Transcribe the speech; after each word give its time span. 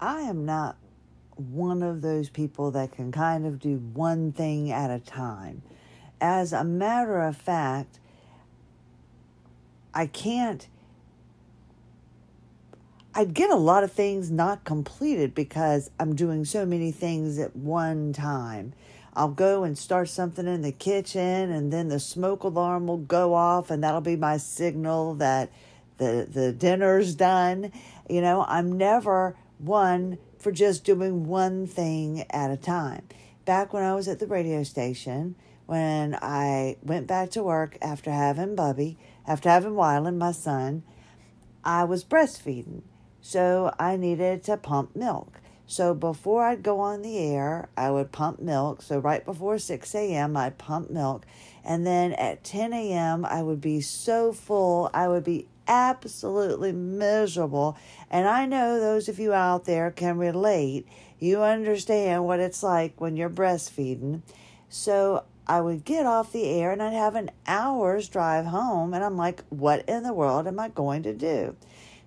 I 0.00 0.22
am 0.22 0.44
not 0.44 0.76
one 1.36 1.82
of 1.82 2.02
those 2.02 2.28
people 2.28 2.70
that 2.72 2.92
can 2.92 3.12
kind 3.12 3.46
of 3.46 3.58
do 3.58 3.76
one 3.76 4.32
thing 4.32 4.70
at 4.70 4.90
a 4.90 4.98
time. 4.98 5.62
As 6.20 6.52
a 6.52 6.64
matter 6.64 7.20
of 7.20 7.36
fact, 7.36 7.98
I 9.94 10.06
can't. 10.06 10.66
I'd 13.14 13.32
get 13.32 13.50
a 13.50 13.56
lot 13.56 13.82
of 13.82 13.92
things 13.92 14.30
not 14.30 14.64
completed 14.64 15.34
because 15.34 15.90
I'm 15.98 16.14
doing 16.14 16.44
so 16.44 16.66
many 16.66 16.92
things 16.92 17.38
at 17.38 17.56
one 17.56 18.12
time. 18.12 18.74
I'll 19.14 19.28
go 19.28 19.64
and 19.64 19.78
start 19.78 20.10
something 20.10 20.46
in 20.46 20.60
the 20.60 20.72
kitchen, 20.72 21.50
and 21.50 21.72
then 21.72 21.88
the 21.88 21.98
smoke 21.98 22.42
alarm 22.42 22.86
will 22.86 22.98
go 22.98 23.32
off, 23.32 23.70
and 23.70 23.82
that'll 23.82 24.02
be 24.02 24.16
my 24.16 24.36
signal 24.36 25.14
that 25.14 25.50
the 25.96 26.28
the 26.30 26.52
dinner's 26.52 27.14
done. 27.14 27.72
You 28.10 28.20
know, 28.20 28.44
I'm 28.46 28.76
never 28.76 29.34
one 29.58 30.18
for 30.38 30.52
just 30.52 30.84
doing 30.84 31.26
one 31.26 31.66
thing 31.66 32.24
at 32.30 32.50
a 32.50 32.56
time. 32.56 33.06
Back 33.44 33.72
when 33.72 33.82
I 33.82 33.94
was 33.94 34.08
at 34.08 34.18
the 34.18 34.26
radio 34.26 34.62
station, 34.62 35.36
when 35.66 36.16
I 36.20 36.76
went 36.82 37.06
back 37.06 37.30
to 37.30 37.42
work 37.42 37.76
after 37.82 38.10
having 38.10 38.54
Bubby, 38.54 38.98
after 39.26 39.48
having 39.48 39.72
Wyland, 39.72 40.18
my 40.18 40.32
son, 40.32 40.82
I 41.64 41.84
was 41.84 42.04
breastfeeding. 42.04 42.82
So 43.20 43.74
I 43.78 43.96
needed 43.96 44.44
to 44.44 44.56
pump 44.56 44.94
milk. 44.94 45.40
So 45.66 45.94
before 45.94 46.44
I'd 46.44 46.62
go 46.62 46.78
on 46.78 47.02
the 47.02 47.18
air, 47.18 47.68
I 47.76 47.90
would 47.90 48.12
pump 48.12 48.40
milk. 48.40 48.82
So 48.82 48.98
right 49.00 49.24
before 49.24 49.58
6 49.58 49.94
a.m., 49.96 50.36
I'd 50.36 50.58
pump 50.58 50.90
milk. 50.90 51.26
And 51.64 51.84
then 51.84 52.12
at 52.12 52.44
10 52.44 52.72
a.m., 52.72 53.24
I 53.24 53.42
would 53.42 53.60
be 53.60 53.80
so 53.80 54.32
full, 54.32 54.88
I 54.94 55.08
would 55.08 55.24
be 55.24 55.48
absolutely 55.68 56.72
miserable. 56.72 57.76
And 58.10 58.28
I 58.28 58.46
know 58.46 58.78
those 58.78 59.08
of 59.08 59.18
you 59.18 59.32
out 59.32 59.64
there 59.64 59.90
can 59.90 60.18
relate. 60.18 60.86
You 61.18 61.42
understand 61.42 62.24
what 62.24 62.40
it's 62.40 62.62
like 62.62 63.00
when 63.00 63.16
you're 63.16 63.30
breastfeeding. 63.30 64.22
So 64.68 65.24
I 65.46 65.60
would 65.60 65.84
get 65.84 66.06
off 66.06 66.32
the 66.32 66.48
air 66.48 66.72
and 66.72 66.82
I'd 66.82 66.92
have 66.92 67.14
an 67.14 67.30
hour's 67.46 68.08
drive 68.08 68.46
home. 68.46 68.94
And 68.94 69.04
I'm 69.04 69.16
like, 69.16 69.42
what 69.48 69.88
in 69.88 70.02
the 70.02 70.12
world 70.12 70.46
am 70.46 70.58
I 70.58 70.68
going 70.68 71.02
to 71.04 71.14
do? 71.14 71.56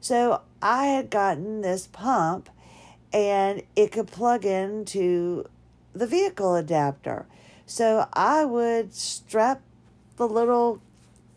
So 0.01 0.41
I 0.61 0.85
had 0.87 1.09
gotten 1.09 1.61
this 1.61 1.87
pump 1.87 2.49
and 3.11 3.63
it 3.75 3.91
could 3.91 4.07
plug 4.07 4.45
into 4.45 5.45
the 5.93 6.07
vehicle 6.07 6.55
adapter. 6.55 7.25
So 7.65 8.07
I 8.13 8.45
would 8.45 8.93
strap 8.93 9.61
the 10.17 10.27
little 10.27 10.81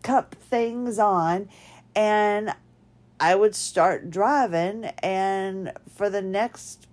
cup 0.02 0.34
things 0.34 0.98
on 0.98 1.48
and 1.94 2.54
I 3.20 3.34
would 3.34 3.54
start 3.54 4.10
driving, 4.10 4.86
and 5.02 5.72
for 5.88 6.10
the 6.10 6.22
next 6.22 6.88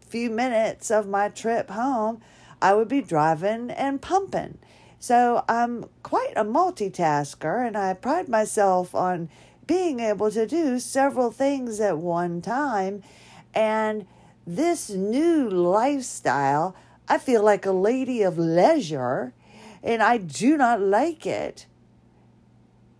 few 0.00 0.30
minutes 0.30 0.90
of 0.90 1.08
my 1.08 1.28
trip 1.28 1.70
home, 1.70 2.20
I 2.60 2.74
would 2.74 2.88
be 2.88 3.00
driving 3.00 3.70
and 3.70 4.02
pumping. 4.02 4.58
So 4.98 5.44
I'm 5.48 5.86
quite 6.02 6.32
a 6.36 6.44
multitasker, 6.44 7.66
and 7.66 7.76
I 7.76 7.94
pride 7.94 8.28
myself 8.28 8.94
on 8.94 9.28
being 9.66 10.00
able 10.00 10.30
to 10.32 10.46
do 10.46 10.78
several 10.78 11.30
things 11.30 11.78
at 11.78 11.98
one 11.98 12.42
time. 12.42 13.02
And 13.54 14.06
this 14.46 14.90
new 14.90 15.48
lifestyle, 15.48 16.74
I 17.08 17.18
feel 17.18 17.42
like 17.42 17.64
a 17.64 17.72
lady 17.72 18.22
of 18.22 18.38
leisure, 18.38 19.34
and 19.82 20.02
I 20.02 20.18
do 20.18 20.56
not 20.56 20.80
like 20.80 21.26
it 21.26 21.66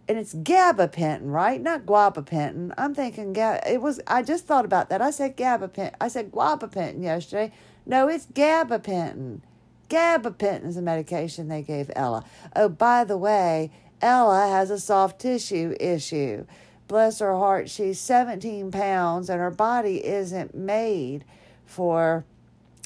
and 0.08 0.18
it's 0.18 0.34
gabapentin, 0.34 1.30
right? 1.30 1.60
Not 1.60 1.84
guabapentin. 1.84 2.72
I'm 2.78 2.94
thinking 2.94 3.32
gab. 3.32 3.62
It 3.66 3.82
was. 3.82 4.00
I 4.06 4.22
just 4.22 4.46
thought 4.46 4.64
about 4.64 4.88
that. 4.88 5.02
I 5.02 5.10
said 5.10 5.36
gabapentin. 5.36 5.94
I 6.00 6.08
said 6.08 6.32
guabapentin 6.32 7.02
yesterday. 7.02 7.52
No, 7.84 8.08
it's 8.08 8.26
gabapentin. 8.26 9.40
Gabapentin 9.88 10.66
is 10.66 10.76
a 10.76 10.82
medication 10.82 11.48
they 11.48 11.62
gave 11.62 11.90
Ella. 11.96 12.24
Oh, 12.54 12.68
by 12.68 13.04
the 13.04 13.16
way, 13.16 13.70
Ella 14.02 14.48
has 14.48 14.70
a 14.70 14.78
soft 14.78 15.20
tissue 15.20 15.74
issue. 15.80 16.46
Bless 16.86 17.18
her 17.18 17.36
heart, 17.36 17.68
she's 17.68 18.00
17 18.00 18.70
pounds 18.70 19.28
and 19.28 19.40
her 19.40 19.50
body 19.50 20.04
isn't 20.04 20.54
made 20.54 21.24
for 21.66 22.24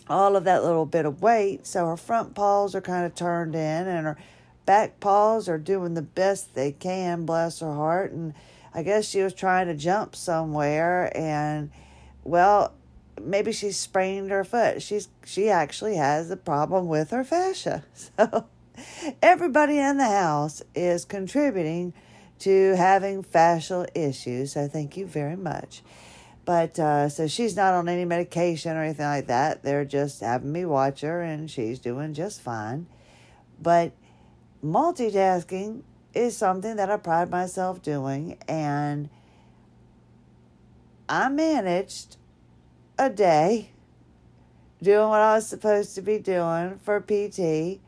all 0.09 0.35
of 0.35 0.43
that 0.45 0.65
little 0.65 0.87
bit 0.87 1.07
of 1.07 1.23
weight. 1.23 1.67
So 1.67 1.87
her 1.87 1.97
front 1.97 2.35
paws 2.35 2.75
are 2.75 2.81
kind 2.81 3.07
of 3.07 3.15
turned 3.15 3.55
in 3.55 3.61
and 3.87 4.07
her 4.07 4.19
back 4.67 5.01
paws 5.01 5.49
are 5.49 5.59
doing 5.59 5.95
the 5.95 6.03
best 6.03 6.55
they 6.55 6.73
can, 6.73 7.25
bless 7.25 7.61
her 7.61 7.75
heart. 7.75 8.13
And 8.13 8.35
I 8.75 8.83
guess 8.83 9.09
she 9.09 9.23
was 9.23 9.35
trying 9.35 9.67
to 9.67 9.75
jump 9.75 10.17
somewhere 10.17 11.17
and 11.17 11.71
well, 12.25 12.73
maybe 13.21 13.53
she 13.53 13.73
sprained 13.73 14.31
her 14.31 14.45
foot. 14.45 14.83
She's 14.83 15.09
she 15.25 15.49
actually 15.49 15.97
has 15.97 16.31
a 16.31 16.37
problem 16.37 16.89
with 16.89 17.11
her 17.11 17.25
fascia. 17.25 17.85
So 18.19 18.47
everybody 19.21 19.79
in 19.79 19.99
the 19.99 20.09
house 20.09 20.63
is 20.75 21.05
contributing 21.05 21.93
to 22.39 22.75
having 22.75 23.23
fascial 23.23 23.87
issues. 23.95 24.53
So 24.53 24.67
thank 24.67 24.97
you 24.97 25.07
very 25.07 25.37
much. 25.37 25.83
But 26.45 26.79
uh, 26.79 27.09
so 27.09 27.29
she's 27.29 27.55
not 27.55 27.75
on 27.75 27.89
any 27.89 28.05
medication 28.05 28.77
or 28.77 28.83
anything 28.83 29.07
like 29.07 29.27
that. 29.29 29.63
They're 29.63 29.85
just 29.85 30.21
having 30.21 30.51
me 30.51 30.65
watch 30.65 31.03
her, 31.03 31.23
and 31.23 31.51
she's 31.51 31.79
doing 31.79 32.15
just 32.15 32.41
fine. 32.41 32.87
But 33.61 33.93
multitasking 34.65 35.83
is 36.15 36.37
something 36.37 36.77
that 36.77 36.91
I 36.91 36.97
pride 36.97 37.31
myself 37.31 37.83
doing, 37.83 38.39
and 38.49 39.09
I 41.09 41.29
managed 41.29 42.17
a 42.99 43.11
day 43.11 43.71
doing 44.83 45.09
what 45.09 45.21
I 45.21 45.35
was 45.37 45.47
supposed 45.47 45.95
to 45.95 46.03
be 46.03 46.19
doing 46.19 46.79
for 46.83 47.01
PT. 47.01 47.81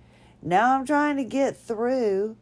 Now 0.42 0.74
I'm 0.74 0.86
trying 0.86 1.16
to 1.16 1.24
get 1.24 1.56
through 1.56 2.36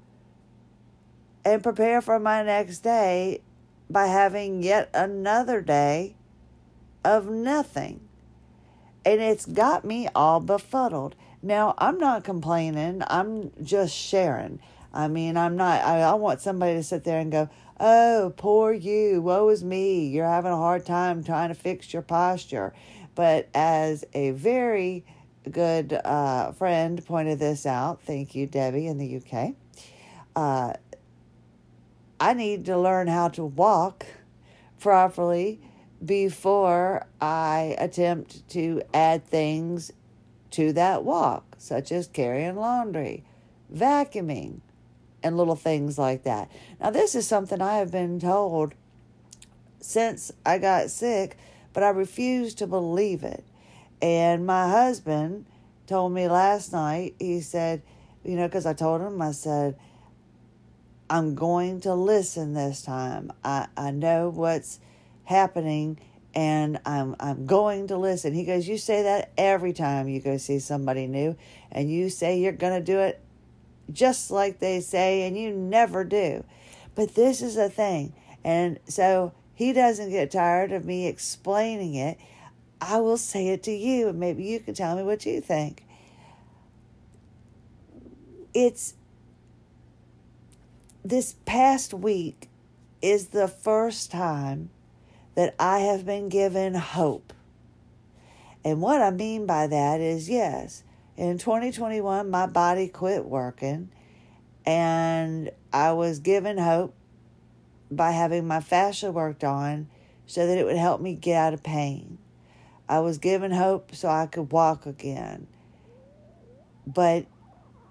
and 1.44 1.62
prepare 1.62 2.00
for 2.00 2.19
my 2.19 2.43
next 2.43 2.81
day 2.81 3.41
by 3.88 4.06
having 4.06 4.62
yet 4.62 4.91
another 4.94 5.60
day 5.60 6.14
of 7.04 7.28
nothing. 7.28 8.00
And 9.04 9.20
it's 9.20 9.47
got 9.47 9.84
me 9.84 10.09
all 10.14 10.41
befuddled. 10.41 11.14
Now, 11.43 11.75
I'm 11.79 11.99
not 11.99 12.23
complaining. 12.23 13.03
I'm 13.09 13.51
just 13.63 13.95
sharing. 13.95 14.61
I 14.95 15.09
mean, 15.09 15.37
I'm 15.37 15.57
not, 15.57 15.83
I, 15.83 16.03
I 16.03 16.15
want 16.15 16.41
somebody 16.41 16.75
to 16.75 16.83
sit 16.83 17.03
there 17.05 17.19
and 17.19 17.33
go, 17.33 17.49
oh, 17.81 18.33
poor 18.37 18.73
you, 18.73 19.21
woe 19.23 19.49
is 19.49 19.65
me. 19.65 20.07
You're 20.07 20.29
having 20.29 20.53
a 20.53 20.57
hard 20.57 20.87
time 20.87 21.25
trying 21.25 21.49
to 21.49 21.55
fix 21.55 21.93
your 21.93 22.03
posture. 22.03 22.73
But 23.15 23.49
as 23.55 24.05
a 24.15 24.31
very 24.31 25.05
good 25.51 25.93
uh, 25.93 26.53
friend 26.53 27.05
pointed 27.05 27.41
this 27.41 27.67
out, 27.67 28.03
thank 28.03 28.35
you, 28.35 28.47
Debbie, 28.47 28.87
in 28.87 28.99
the 28.99 29.17
UK, 29.17 29.55
uh, 30.37 30.75
I 32.21 32.35
need 32.35 32.67
to 32.67 32.79
learn 32.79 33.09
how 33.09 33.29
to 33.31 33.45
walk 33.45 34.07
properly 34.79 35.61
before 36.05 37.07
I 37.21 37.75
attempt 37.79 38.49
to 38.51 38.83
add 38.95 39.25
things 39.27 39.91
to 40.53 40.73
that 40.73 41.05
walk, 41.05 41.57
such 41.59 41.93
as 41.93 42.07
carrying 42.07 42.57
laundry, 42.57 43.25
vacuuming, 43.73 44.61
and 45.23 45.37
little 45.37 45.57
things 45.57 45.99
like 45.99 46.25
that. 46.25 46.51
Now, 46.81 46.91
this 46.91 47.15
is 47.15 47.27
something 47.27 47.61
I 47.61 47.77
have 47.79 47.93
been 47.93 48.19
told 48.19 48.75
since 49.81 50.33
I 50.45 50.59
got 50.59 50.91
sick, 50.91 51.37
but 51.73 51.83
I 51.83 51.89
refuse 51.89 52.55
to 52.55 52.67
believe 52.67 53.23
it. 53.23 53.45
And 54.01 54.47
my 54.47 54.69
husband 54.69 55.47
told 55.87 56.12
me 56.12 56.29
last 56.29 56.73
night, 56.73 57.15
he 57.19 57.41
said, 57.41 57.83
you 58.25 58.37
know, 58.37 58.49
because 58.49 58.67
I 58.67 58.73
told 58.73 59.01
him, 59.01 59.21
I 59.21 59.33
said, 59.33 59.77
I'm 61.09 61.35
going 61.35 61.81
to 61.83 61.95
listen 61.95 62.55
this 62.55 62.83
time. 62.83 63.33
I, 63.45 63.67
I 63.77 63.91
know 63.91 64.31
what's 64.31 64.81
happening 65.25 65.99
and 66.34 66.81
I'm 66.84 67.16
I'm 67.20 67.47
going 67.47 67.88
to 67.88 67.96
listen. 67.96 68.32
He 68.32 68.44
goes, 68.44 68.67
You 68.67 68.79
say 68.79 69.02
that 69.02 69.32
every 69.37 69.73
time 69.73 70.08
you 70.08 70.20
go 70.20 70.37
see 70.37 70.58
somebody 70.58 71.06
new, 71.06 71.37
and 71.70 71.90
you 71.90 72.08
say 72.08 72.38
you're 72.38 72.52
gonna 72.52 72.81
do 72.81 72.99
it 73.00 73.20
just 73.93 74.31
like 74.31 74.58
they 74.58 74.81
say, 74.81 75.26
and 75.26 75.37
you 75.37 75.50
never 75.50 76.05
do. 76.05 76.44
But 76.94 77.14
this 77.14 77.43
is 77.43 77.56
a 77.56 77.69
thing. 77.69 78.14
And 78.44 78.79
so 78.88 79.32
he 79.55 79.73
doesn't 79.73 80.11
get 80.11 80.31
tired 80.31 80.73
of 80.73 80.84
me 80.84 81.06
explaining 81.06 81.94
it. 81.94 82.19
I 82.81 82.99
will 82.99 83.17
say 83.17 83.49
it 83.49 83.62
to 83.64 83.73
you, 83.73 84.08
and 84.08 84.19
maybe 84.19 84.44
you 84.44 84.61
can 84.61 84.75
tell 84.75 84.96
me 84.96 85.02
what 85.02 85.25
you 85.25 85.40
think. 85.40 85.85
It's 88.55 88.94
this 91.05 91.37
past 91.46 91.94
week 91.94 92.49
is 93.00 93.28
the 93.28 93.49
first 93.49 94.11
time 94.11 94.70
that 95.34 95.55
I 95.58 95.81
have 95.81 96.05
been 96.05 96.29
given 96.29 96.75
hope. 96.75 97.32
And 98.64 98.81
what 98.81 99.02
I 99.02 99.11
mean 99.11 99.46
by 99.46 99.67
that 99.67 100.00
is 100.00 100.29
yes, 100.29 100.84
in 101.17 101.38
2021, 101.38 102.31
my 102.31 102.46
body 102.46 102.88
quit 102.88 103.25
working, 103.25 103.90
and 104.64 105.50
I 105.73 105.93
was 105.93 106.20
given 106.20 106.58
hope 106.58 106.94
by 107.90 108.12
having 108.12 108.46
my 108.46 108.61
fascia 108.61 109.11
worked 109.11 109.44
on 109.44 109.88
so 110.26 110.46
that 110.46 110.56
it 110.56 110.64
would 110.64 110.76
help 110.76 111.00
me 111.00 111.14
get 111.14 111.37
out 111.37 111.55
of 111.55 111.62
pain. 111.62 112.19
I 112.88 113.00
was 113.00 113.19
given 113.19 113.50
hope 113.50 113.94
so 113.94 114.08
I 114.08 114.26
could 114.26 114.52
walk 114.52 114.87
again. 114.87 115.46
But 116.87 117.26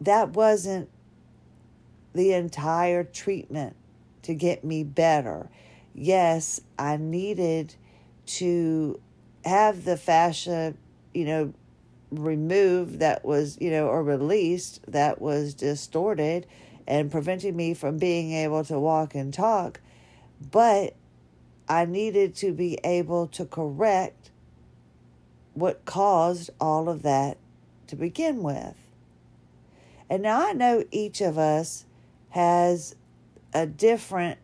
that 0.01 0.29
wasn't 0.29 0.89
the 2.13 2.33
entire 2.33 3.03
treatment 3.03 3.75
to 4.23 4.33
get 4.33 4.63
me 4.63 4.83
better. 4.83 5.49
Yes, 5.93 6.61
I 6.79 6.97
needed 6.97 7.75
to 8.25 8.99
have 9.43 9.83
the 9.83 9.97
fascia, 9.97 10.73
you 11.13 11.25
know, 11.25 11.53
removed 12.11 12.99
that 12.99 13.25
was, 13.25 13.57
you 13.59 13.71
know, 13.71 13.87
or 13.87 14.03
released 14.03 14.81
that 14.91 15.21
was 15.21 15.53
distorted 15.53 16.45
and 16.87 17.11
preventing 17.11 17.55
me 17.55 17.73
from 17.73 17.97
being 17.97 18.33
able 18.33 18.63
to 18.65 18.79
walk 18.79 19.15
and 19.15 19.33
talk. 19.33 19.79
But 20.51 20.95
I 21.67 21.85
needed 21.85 22.35
to 22.37 22.53
be 22.53 22.77
able 22.83 23.27
to 23.27 23.45
correct 23.45 24.31
what 25.53 25.85
caused 25.85 26.49
all 26.59 26.89
of 26.89 27.03
that 27.03 27.37
to 27.87 27.95
begin 27.95 28.41
with. 28.41 28.75
And 30.09 30.23
now 30.23 30.47
I 30.47 30.53
know 30.53 30.83
each 30.91 31.21
of 31.21 31.37
us 31.37 31.85
has 32.29 32.95
a 33.53 33.65
different 33.65 34.39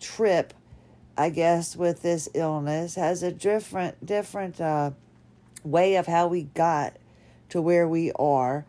trip, 0.00 0.54
I 1.16 1.30
guess, 1.30 1.76
with 1.76 2.02
this 2.02 2.28
illness, 2.34 2.94
has 2.94 3.22
a 3.22 3.32
different, 3.32 4.04
different 4.04 4.60
uh, 4.60 4.92
way 5.62 5.96
of 5.96 6.06
how 6.06 6.28
we 6.28 6.44
got 6.44 6.96
to 7.50 7.60
where 7.60 7.86
we 7.86 8.12
are, 8.12 8.64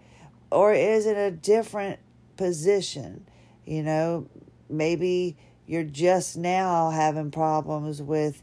or 0.52 0.74
is 0.74 1.06
in 1.06 1.18
a 1.18 1.32
different 1.32 2.00
position. 2.38 3.26
You 3.66 3.84
know, 3.84 4.28
maybe 4.70 5.38
you're 5.66 5.84
just 5.84 6.38
now 6.38 6.90
having 6.90 7.32
problems 7.32 8.02
with 8.02 8.42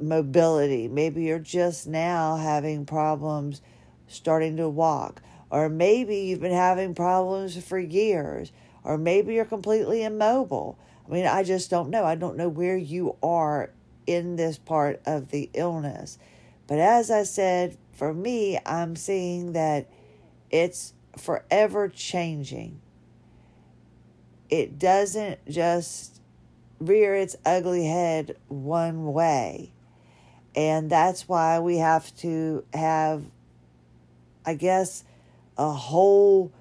mobility. 0.00 0.88
Maybe 0.88 1.24
you're 1.24 1.38
just 1.38 1.86
now 1.86 2.36
having 2.36 2.84
problems 2.84 3.62
starting 4.06 4.56
to 4.58 4.68
walk. 4.68 5.22
Or 5.50 5.68
maybe 5.68 6.16
you've 6.16 6.40
been 6.40 6.52
having 6.52 6.94
problems 6.94 7.62
for 7.64 7.78
years. 7.78 8.52
Or 8.82 8.98
maybe 8.98 9.34
you're 9.34 9.44
completely 9.44 10.02
immobile. 10.02 10.78
I 11.06 11.10
mean, 11.12 11.26
I 11.26 11.42
just 11.42 11.70
don't 11.70 11.90
know. 11.90 12.04
I 12.04 12.14
don't 12.14 12.36
know 12.36 12.48
where 12.48 12.76
you 12.76 13.16
are 13.22 13.70
in 14.06 14.36
this 14.36 14.58
part 14.58 15.00
of 15.06 15.30
the 15.30 15.50
illness. 15.54 16.18
But 16.66 16.78
as 16.78 17.10
I 17.10 17.24
said, 17.24 17.76
for 17.92 18.12
me, 18.12 18.58
I'm 18.64 18.96
seeing 18.96 19.52
that 19.52 19.88
it's 20.50 20.94
forever 21.16 21.88
changing. 21.88 22.80
It 24.48 24.78
doesn't 24.78 25.44
just 25.48 26.20
rear 26.78 27.14
its 27.14 27.36
ugly 27.44 27.86
head 27.86 28.36
one 28.48 29.12
way. 29.12 29.72
And 30.56 30.88
that's 30.88 31.28
why 31.28 31.58
we 31.58 31.78
have 31.78 32.14
to 32.18 32.64
have, 32.72 33.24
I 34.46 34.54
guess, 34.54 35.04
a 35.58 35.72
whole 35.72 36.52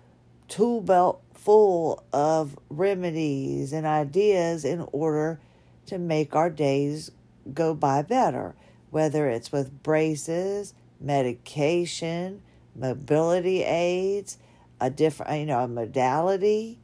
tool 0.47 0.81
belt 0.81 1.21
full 1.43 2.03
of 2.13 2.57
remedies 2.69 3.73
and 3.73 3.85
ideas 3.85 4.65
in 4.65 4.87
order 4.91 5.39
to 5.85 5.97
make 5.97 6.35
our 6.35 6.49
days 6.49 7.11
go 7.53 7.73
by 7.73 8.01
better 8.01 8.55
whether 8.93 9.27
it's 9.27 9.51
with 9.51 9.81
braces, 9.81 10.75
medication, 11.01 12.43
mobility 12.75 13.63
aids, 13.63 14.37
a 14.79 14.87
different, 14.91 15.39
you 15.39 15.47
know, 15.47 15.61
a 15.61 15.67
modality. 15.67 16.77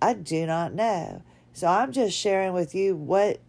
I 0.00 0.12
do 0.14 0.46
not 0.46 0.72
know. 0.72 1.20
So 1.52 1.66
I'm 1.66 1.90
just 1.90 2.16
sharing 2.16 2.52
with 2.52 2.76
you 2.76 2.94
what 2.94 3.40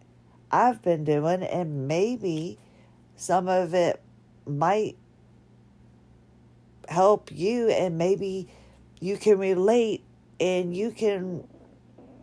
I've 0.51 0.81
been 0.81 1.03
doing, 1.03 1.43
and 1.43 1.87
maybe 1.87 2.57
some 3.15 3.47
of 3.47 3.75
it 3.75 4.01
might 4.47 4.97
help 6.87 7.31
you, 7.31 7.69
and 7.69 7.95
maybe 7.95 8.49
you 8.99 9.17
can 9.17 9.37
relate 9.37 10.03
and 10.39 10.75
you 10.75 10.91
can 10.91 11.47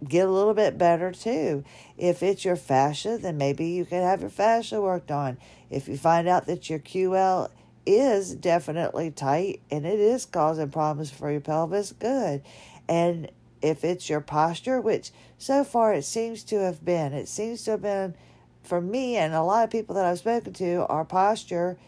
get 0.06 0.28
a 0.28 0.30
little 0.30 0.54
bit 0.54 0.78
better 0.78 1.12
too. 1.12 1.64
If 1.96 2.22
it's 2.22 2.44
your 2.44 2.56
fascia, 2.56 3.18
then 3.18 3.36
maybe 3.38 3.66
you 3.66 3.84
can 3.84 4.02
have 4.02 4.20
your 4.20 4.30
fascia 4.30 4.80
worked 4.80 5.10
on. 5.10 5.38
If 5.70 5.88
you 5.88 5.96
find 5.96 6.28
out 6.28 6.46
that 6.46 6.68
your 6.68 6.78
QL 6.78 7.50
is 7.84 8.34
definitely 8.34 9.10
tight 9.10 9.60
and 9.70 9.86
it 9.86 10.00
is 10.00 10.26
causing 10.26 10.70
problems 10.70 11.10
for 11.10 11.30
your 11.30 11.40
pelvis, 11.40 11.92
good. 11.92 12.42
And 12.88 13.30
if 13.62 13.84
it's 13.84 14.08
your 14.08 14.20
posture, 14.20 14.80
which 14.80 15.10
so 15.38 15.64
far 15.64 15.94
it 15.94 16.04
seems 16.04 16.44
to 16.44 16.60
have 16.60 16.84
been, 16.84 17.12
it 17.12 17.28
seems 17.28 17.64
to 17.64 17.72
have 17.72 17.82
been 17.82 18.14
for 18.62 18.80
me 18.80 19.16
and 19.16 19.32
a 19.32 19.42
lot 19.42 19.64
of 19.64 19.70
people 19.70 19.94
that 19.94 20.04
I've 20.04 20.18
spoken 20.18 20.52
to, 20.54 20.86
our 20.86 21.04
posture 21.04 21.78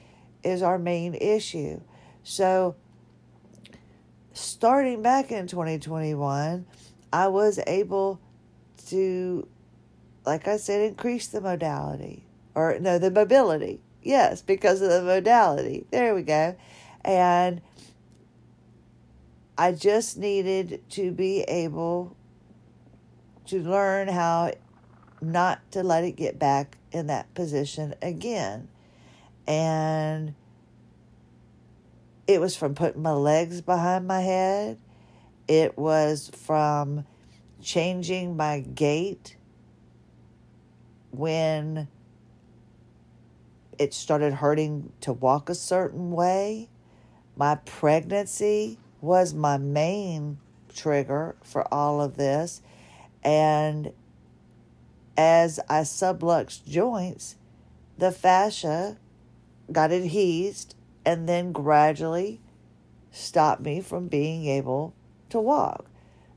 is 0.42 0.62
our 0.62 0.78
main 0.78 1.14
issue. 1.14 1.80
So, 2.22 2.76
starting 4.38 5.02
back 5.02 5.30
in 5.32 5.46
2021, 5.46 6.66
I 7.12 7.28
was 7.28 7.58
able 7.66 8.20
to, 8.86 9.46
like 10.24 10.48
I 10.48 10.56
said, 10.56 10.80
increase 10.82 11.26
the 11.26 11.40
modality 11.40 12.24
or 12.54 12.78
no, 12.78 12.98
the 12.98 13.10
mobility. 13.10 13.80
Yes, 14.02 14.42
because 14.42 14.80
of 14.80 14.90
the 14.90 15.02
modality. 15.02 15.86
There 15.90 16.14
we 16.14 16.22
go. 16.22 16.56
And 17.04 17.60
I 19.56 19.72
just 19.72 20.16
needed 20.16 20.82
to 20.90 21.10
be 21.10 21.42
able 21.42 22.16
to 23.46 23.60
learn 23.60 24.08
how 24.08 24.52
not 25.20 25.60
to 25.72 25.82
let 25.82 26.04
it 26.04 26.12
get 26.12 26.38
back 26.38 26.78
in 26.92 27.08
that 27.08 27.32
position 27.34 27.94
again. 28.00 28.68
And 29.46 30.34
it 32.28 32.40
was 32.40 32.54
from 32.54 32.76
putting 32.76 33.02
my 33.02 33.12
legs 33.12 33.60
behind 33.60 34.06
my 34.06 34.20
head 34.20 34.78
it 35.48 35.78
was 35.78 36.30
from 36.34 37.06
changing 37.62 38.36
my 38.36 38.60
gait 38.60 39.36
when 41.10 41.88
it 43.78 43.94
started 43.94 44.34
hurting 44.34 44.92
to 45.00 45.12
walk 45.12 45.48
a 45.48 45.54
certain 45.54 46.12
way. 46.12 46.68
My 47.34 47.54
pregnancy 47.54 48.78
was 49.00 49.32
my 49.32 49.56
main 49.56 50.38
trigger 50.74 51.34
for 51.42 51.72
all 51.72 52.02
of 52.02 52.16
this. 52.16 52.60
And 53.24 53.92
as 55.16 55.58
I 55.68 55.80
subluxed 55.80 56.68
joints, 56.68 57.36
the 57.96 58.12
fascia 58.12 58.98
got 59.72 59.92
adhesed 59.92 60.74
and 61.08 61.26
then 61.26 61.52
gradually 61.52 62.38
stopped 63.10 63.62
me 63.62 63.80
from 63.80 64.08
being 64.08 64.44
able 64.44 64.92
to 65.30 65.40
walk. 65.40 65.86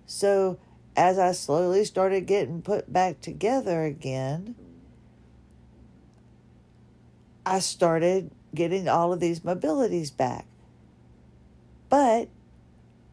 So 0.05 0.59
as 0.95 1.19
I 1.19 1.33
slowly 1.33 1.83
started 1.83 2.25
getting 2.25 2.61
put 2.61 2.91
back 2.91 3.19
together 3.19 3.83
again, 3.83 4.55
I 7.45 7.59
started 7.59 8.31
getting 8.55 8.87
all 8.87 9.11
of 9.11 9.19
these 9.19 9.41
mobilities 9.41 10.15
back. 10.15 10.45
But 11.89 12.29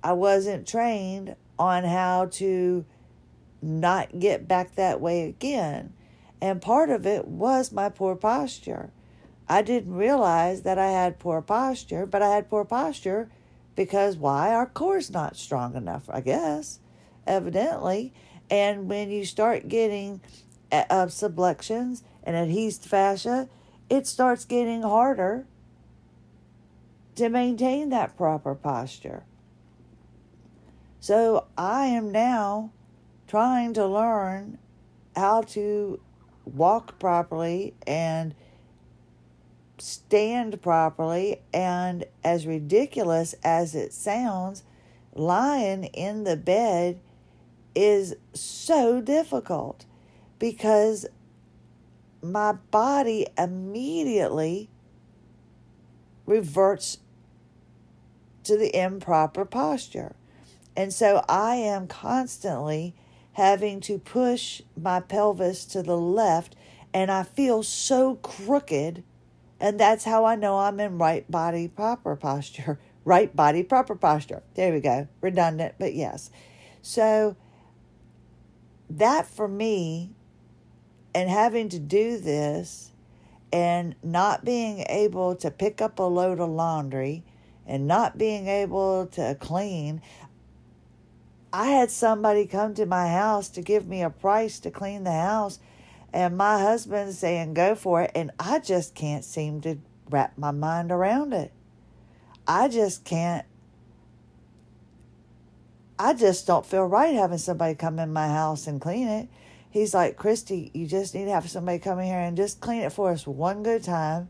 I 0.00 0.12
wasn't 0.12 0.68
trained 0.68 1.34
on 1.58 1.82
how 1.82 2.26
to 2.34 2.84
not 3.60 4.20
get 4.20 4.46
back 4.46 4.76
that 4.76 5.00
way 5.00 5.24
again. 5.24 5.92
And 6.40 6.62
part 6.62 6.88
of 6.88 7.04
it 7.04 7.26
was 7.26 7.72
my 7.72 7.88
poor 7.88 8.14
posture. 8.14 8.92
I 9.48 9.62
didn't 9.62 9.94
realize 9.94 10.62
that 10.62 10.78
I 10.78 10.90
had 10.90 11.18
poor 11.18 11.40
posture, 11.40 12.04
but 12.04 12.22
I 12.22 12.34
had 12.34 12.50
poor 12.50 12.64
posture 12.64 13.30
because 13.74 14.16
why? 14.16 14.52
Our 14.52 14.66
core's 14.66 15.10
not 15.10 15.36
strong 15.36 15.74
enough, 15.74 16.10
I 16.10 16.20
guess, 16.20 16.80
evidently. 17.26 18.12
And 18.50 18.88
when 18.88 19.10
you 19.10 19.24
start 19.24 19.68
getting 19.68 20.20
uh, 20.70 20.84
uh, 20.90 21.06
subluxations 21.06 22.02
and 22.24 22.36
adhesed 22.36 22.84
fascia, 22.84 23.48
it 23.88 24.06
starts 24.06 24.44
getting 24.44 24.82
harder 24.82 25.46
to 27.14 27.28
maintain 27.28 27.88
that 27.90 28.16
proper 28.16 28.54
posture. 28.54 29.24
So 31.00 31.46
I 31.56 31.86
am 31.86 32.12
now 32.12 32.72
trying 33.26 33.72
to 33.74 33.86
learn 33.86 34.58
how 35.16 35.42
to 35.42 36.00
walk 36.44 36.98
properly 36.98 37.74
and 37.86 38.34
stand 39.78 40.60
properly. 40.62 41.42
And 41.52 42.04
as 42.24 42.46
ridiculous 42.46 43.34
as 43.44 43.74
it 43.74 43.92
sounds, 43.92 44.62
lying 45.14 45.84
in 45.84 46.24
the 46.24 46.36
bed 46.36 47.00
is 47.74 48.16
so 48.32 49.00
difficult 49.00 49.84
because 50.38 51.06
my 52.22 52.52
body 52.52 53.26
immediately 53.36 54.68
reverts 56.26 56.98
to 58.44 58.56
the 58.56 58.76
improper 58.76 59.44
posture. 59.44 60.14
And 60.76 60.92
so 60.92 61.24
I 61.28 61.56
am 61.56 61.86
constantly 61.86 62.94
having 63.32 63.80
to 63.80 63.98
push 63.98 64.62
my 64.80 65.00
pelvis 65.00 65.64
to 65.66 65.82
the 65.82 65.96
left 65.96 66.56
and 66.92 67.10
I 67.10 67.22
feel 67.22 67.62
so 67.62 68.16
crooked. 68.16 69.04
And 69.60 69.78
that's 69.78 70.04
how 70.04 70.24
I 70.24 70.36
know 70.36 70.58
I'm 70.58 70.78
in 70.80 70.98
right 70.98 71.28
body 71.30 71.68
proper 71.68 72.16
posture. 72.16 72.78
Right 73.04 73.34
body 73.34 73.62
proper 73.62 73.94
posture. 73.94 74.42
There 74.54 74.70
we 74.70 74.80
go. 74.80 75.08
Redundant, 75.22 75.76
but 75.78 75.94
yes. 75.94 76.30
So 76.82 77.36
that 78.90 79.26
for 79.26 79.48
me 79.48 80.10
and 81.14 81.30
having 81.30 81.70
to 81.70 81.78
do 81.78 82.18
this 82.18 82.92
and 83.52 83.94
not 84.02 84.44
being 84.44 84.84
able 84.88 85.34
to 85.36 85.50
pick 85.50 85.80
up 85.80 85.98
a 85.98 86.02
load 86.02 86.38
of 86.38 86.50
laundry 86.50 87.24
and 87.66 87.86
not 87.86 88.18
being 88.18 88.46
able 88.46 89.06
to 89.06 89.36
clean. 89.40 90.02
I 91.52 91.68
had 91.68 91.90
somebody 91.90 92.46
come 92.46 92.74
to 92.74 92.86
my 92.86 93.08
house 93.08 93.48
to 93.50 93.62
give 93.62 93.86
me 93.86 94.02
a 94.02 94.10
price 94.10 94.58
to 94.60 94.70
clean 94.70 95.04
the 95.04 95.12
house, 95.12 95.58
and 96.12 96.36
my 96.36 96.60
husband 96.60 97.14
saying, 97.14 97.54
Go 97.54 97.74
for 97.74 98.02
it. 98.02 98.12
And 98.14 98.30
I 98.38 98.60
just 98.60 98.94
can't 98.94 99.24
seem 99.24 99.60
to 99.62 99.78
wrap 100.10 100.36
my 100.38 100.50
mind 100.50 100.90
around 100.90 101.32
it. 101.32 101.52
I 102.46 102.68
just 102.68 103.04
can't. 103.04 103.44
I 105.98 106.14
just 106.14 106.46
don't 106.46 106.64
feel 106.64 106.84
right 106.84 107.14
having 107.14 107.38
somebody 107.38 107.74
come 107.74 107.98
in 107.98 108.12
my 108.12 108.28
house 108.28 108.66
and 108.66 108.80
clean 108.80 109.08
it. 109.08 109.28
He's 109.70 109.92
like, 109.92 110.16
Christie, 110.16 110.70
you 110.72 110.86
just 110.86 111.14
need 111.14 111.26
to 111.26 111.32
have 111.32 111.50
somebody 111.50 111.78
come 111.78 111.98
in 111.98 112.06
here 112.06 112.20
and 112.20 112.36
just 112.36 112.60
clean 112.60 112.82
it 112.82 112.92
for 112.92 113.10
us 113.10 113.26
one 113.26 113.62
good 113.62 113.82
time. 113.82 114.28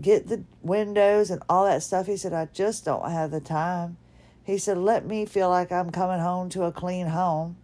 Get 0.00 0.28
the 0.28 0.44
windows 0.60 1.30
and 1.30 1.42
all 1.48 1.64
that 1.64 1.82
stuff. 1.82 2.06
He 2.06 2.16
said, 2.16 2.32
I 2.32 2.46
just 2.52 2.84
don't 2.84 3.10
have 3.10 3.30
the 3.30 3.40
time. 3.40 3.96
He 4.44 4.58
said, 4.58 4.78
let 4.78 5.06
me 5.06 5.24
feel 5.24 5.48
like 5.48 5.72
I'm 5.72 5.90
coming 5.90 6.20
home 6.20 6.48
to 6.50 6.64
a 6.64 6.72
clean 6.72 7.08
home. 7.08 7.56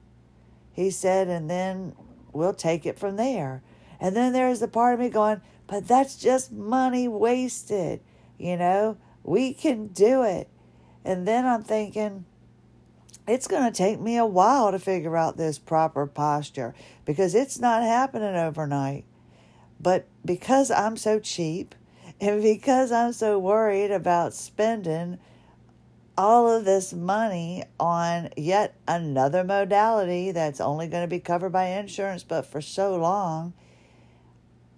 He 0.73 0.91
said, 0.91 1.29
and 1.29 1.51
then 1.51 1.95
we'll 2.33 2.55
take 2.55 2.87
it 2.87 2.99
from 2.99 3.17
there. 3.17 3.63
And 4.01 4.15
then 4.15 4.33
there's 4.33 4.61
the 4.61 4.69
part 4.69 4.95
of 4.95 5.01
me 5.01 5.09
going, 5.09 5.41
but 5.67 5.89
that's 5.89 6.17
just 6.17 6.53
money 6.53 7.09
wasted. 7.09 8.01
You 8.39 8.57
know, 8.57 8.97
we 9.23 9.53
can 9.53 9.89
do 9.89 10.23
it. 10.23 10.49
And 11.05 11.27
then 11.27 11.47
I'm 11.47 11.63
thinking, 11.63 12.25
it's 13.27 13.47
going 13.47 13.71
to 13.71 13.77
take 13.77 14.01
me 14.01 14.17
a 14.17 14.27
while 14.27 14.73
to 14.73 14.79
figure 14.79 15.17
out 15.17 15.37
this 15.37 15.59
proper 15.59 16.07
posture 16.07 16.75
because 17.05 17.35
it's 17.35 17.59
not 17.59 17.83
happening 17.83 18.37
overnight. 18.37 19.05
But 19.81 20.07
because 20.25 20.71
I'm 20.71 20.97
so 20.97 21.21
cheap 21.21 21.75
and 22.21 22.43
because 22.43 22.91
I'm 22.91 23.13
so 23.13 23.39
worried 23.39 23.91
about 23.91 24.35
spending 24.35 25.19
all 26.19 26.51
of 26.51 26.65
this 26.65 26.93
money 26.93 27.63
on 27.79 28.29
yet 28.37 28.75
another 28.89 29.45
modality 29.45 30.33
that's 30.33 30.61
only 30.61 30.89
going 30.89 31.05
to 31.05 31.09
be 31.09 31.21
covered 31.21 31.51
by 31.51 31.67
insurance, 31.67 32.25
but 32.25 32.45
for 32.45 32.61
so 32.61 32.97
long, 32.97 33.53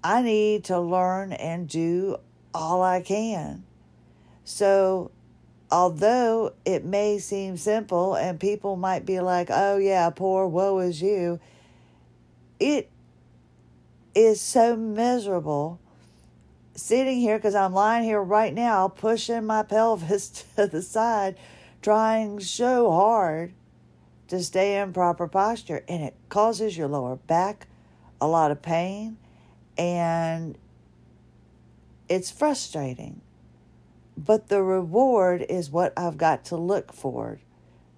I 0.05 0.21
need 0.21 0.65
to 0.65 0.79
learn 0.79 1.33
and 1.33 1.67
do 1.67 2.19
all 2.53 2.83
I 2.83 3.01
can. 3.01 3.65
So 4.45 5.13
although 5.71 6.53
it 6.67 6.85
may 6.85 7.19
seem 7.19 7.57
simple 7.57 8.15
and 8.15 8.39
people 8.39 8.77
might 8.77 9.07
be 9.07 9.21
like, 9.21 9.49
oh, 9.51 9.79
yeah, 9.79 10.11
poor 10.11 10.47
woe 10.47 10.81
is 10.81 11.01
you, 11.01 11.41
it 12.59 12.91
is 14.15 14.43
so 14.43 14.77
miserable 14.77 15.81
sitting 16.81 17.21
here 17.21 17.39
because 17.39 17.55
I'm 17.55 17.73
lying 17.73 18.05
here 18.05 18.23
right 18.23 18.53
now, 18.53 18.89
pushing 18.89 19.47
my 19.47 19.63
pelvis 19.63 20.29
to 20.57 20.67
the 20.67 20.83
side, 20.83 21.37
trying 21.83 22.41
so 22.41 22.91
hard 22.91 23.53
to 24.29 24.43
stay 24.43 24.81
in 24.81 24.93
proper 24.93 25.29
posture. 25.29 25.85
And 25.89 26.03
it 26.03 26.15
causes 26.29 26.77
your 26.77 26.89
lower 26.89 27.17
back 27.17 27.67
a 28.21 28.27
lot 28.27 28.51
of 28.51 28.63
pain 28.63 29.19
and 29.79 30.59
it's 32.09 32.31
frustrating. 32.31 33.23
But 34.17 34.49
the 34.49 34.63
reward 34.63 35.47
is 35.49 35.71
what 35.71 35.93
I've 35.97 36.19
got 36.19 36.45
to 36.47 36.57
look 36.57 36.93
for. 36.93 37.41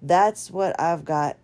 That's 0.01 0.49
what 0.49 0.79
I've 0.79 1.03
got 1.03 1.37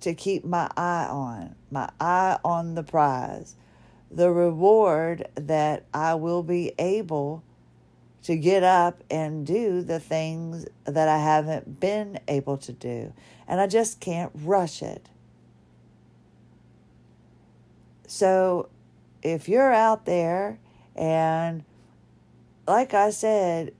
to 0.00 0.14
keep 0.14 0.44
my 0.44 0.70
eye 0.76 1.06
on, 1.08 1.54
my 1.70 1.88
eye 1.98 2.38
on 2.44 2.74
the 2.74 2.82
prize. 2.82 3.56
The 4.16 4.30
reward 4.30 5.28
that 5.34 5.84
I 5.92 6.14
will 6.14 6.42
be 6.42 6.72
able 6.78 7.44
to 8.22 8.34
get 8.34 8.62
up 8.62 9.04
and 9.10 9.46
do 9.46 9.82
the 9.82 10.00
things 10.00 10.66
that 10.86 11.06
I 11.06 11.18
haven't 11.18 11.78
been 11.80 12.18
able 12.26 12.56
to 12.56 12.72
do. 12.72 13.12
And 13.46 13.60
I 13.60 13.66
just 13.66 14.00
can't 14.00 14.32
rush 14.34 14.82
it. 14.82 15.10
So 18.06 18.70
if 19.22 19.50
you're 19.50 19.72
out 19.72 20.06
there 20.06 20.60
and 20.94 21.62
like 22.66 22.94
I 22.94 23.10
said, 23.10 23.74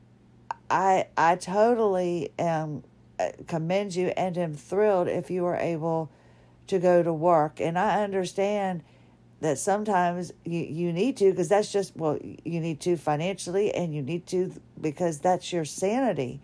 I 0.68 1.06
I 1.16 1.36
totally 1.36 2.30
am 2.38 2.84
uh, 3.18 3.30
commend 3.46 3.94
you 3.94 4.08
and 4.08 4.36
am 4.36 4.52
thrilled 4.52 5.08
if 5.08 5.30
you 5.30 5.46
are 5.46 5.56
able 5.56 6.10
to 6.66 6.78
go 6.78 7.02
to 7.02 7.12
work. 7.12 7.58
And 7.58 7.78
I 7.78 8.02
understand 8.04 8.82
that 9.40 9.58
sometimes 9.58 10.32
you, 10.44 10.60
you 10.60 10.92
need 10.92 11.16
to 11.18 11.30
because 11.30 11.48
that's 11.48 11.70
just 11.70 11.96
well 11.96 12.18
you 12.22 12.60
need 12.60 12.80
to 12.80 12.96
financially 12.96 13.72
and 13.74 13.94
you 13.94 14.02
need 14.02 14.26
to 14.28 14.52
because 14.80 15.18
that's 15.18 15.52
your 15.52 15.64
sanity. 15.64 16.40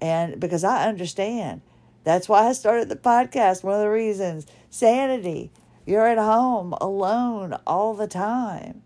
And 0.00 0.40
because 0.40 0.64
i 0.64 0.88
understand. 0.88 1.60
That's 2.04 2.28
why 2.28 2.48
i 2.48 2.52
started 2.52 2.88
the 2.88 2.96
podcast 2.96 3.62
one 3.62 3.74
of 3.74 3.80
the 3.80 3.90
reasons. 3.90 4.46
Sanity. 4.70 5.50
You're 5.84 6.06
at 6.06 6.18
home 6.18 6.74
alone 6.80 7.58
all 7.66 7.94
the 7.94 8.06
time. 8.06 8.82